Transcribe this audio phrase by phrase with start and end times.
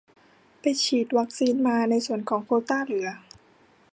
[0.59, 3.09] ไปฉีดวัคซีนมา ในส่วนของโควต้าเหลือ